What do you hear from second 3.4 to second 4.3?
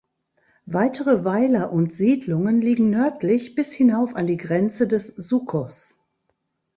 bis hinauf an